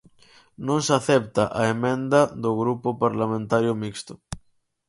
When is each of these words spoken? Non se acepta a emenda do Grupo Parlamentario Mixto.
Non 0.67 0.79
se 0.85 0.93
acepta 0.99 1.43
a 1.61 1.63
emenda 1.73 2.21
do 2.43 2.51
Grupo 2.61 2.89
Parlamentario 3.03 3.73
Mixto. 3.81 4.13